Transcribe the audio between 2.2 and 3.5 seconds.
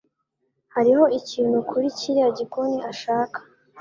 gikoni ashaka.